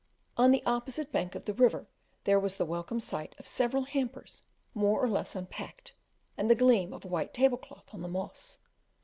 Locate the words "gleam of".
6.55-7.05